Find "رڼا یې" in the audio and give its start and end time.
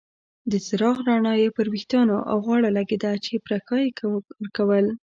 1.07-1.49